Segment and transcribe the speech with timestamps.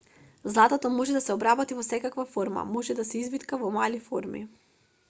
[0.43, 4.45] златото може да се обработи во секакви форми може да се извитка во мали форми